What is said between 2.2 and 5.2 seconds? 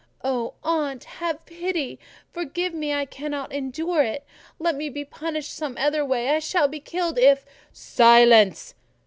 Forgive me! I cannot endure it—let me be